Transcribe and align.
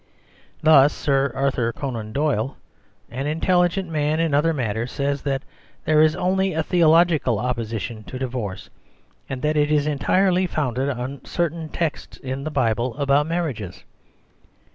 Thus, 0.63 0.93
Sir 0.93 1.31
Arthur 1.35 1.71
Conan 1.71 2.11
Doyle, 2.11 2.57
an 3.11 3.25
intelli 3.27 3.69
gent 3.69 3.87
man 3.87 4.19
in 4.19 4.33
other 4.33 4.51
matters, 4.51 4.91
says 4.91 5.21
that 5.21 5.43
there 5.85 6.01
is 6.01 6.15
only 6.15 6.53
a 6.55 6.63
"theological" 6.63 7.37
opposition 7.37 8.03
to 8.05 8.17
divorce, 8.17 8.71
and 9.29 9.43
that 9.43 9.55
it 9.57 9.71
is 9.71 9.85
entirely 9.85 10.47
founded 10.47 10.89
on 10.89 11.23
"certain 11.23 11.69
texts" 11.69 12.17
in 12.17 12.43
the 12.45 12.49
Bible 12.49 12.97
about 12.97 13.27
marriages. 13.27 13.83